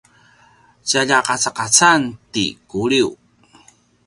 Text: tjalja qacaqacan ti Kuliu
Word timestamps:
tjalja 0.89 1.17
qacaqacan 1.27 2.01
ti 2.31 2.45
Kuliu 2.69 3.09